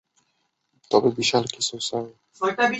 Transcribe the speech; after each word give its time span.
তবে 0.91 1.09
বিশাল 1.11 1.43
কিছু, 1.45 1.73
স্যার। 1.79 2.05